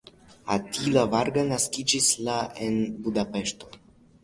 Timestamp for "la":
2.31-2.39